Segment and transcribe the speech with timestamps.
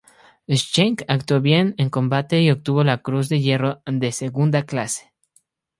[0.49, 5.13] Schenck actuó "bien" en combate y obtuvo la Cruz de Hierro de segunda clase.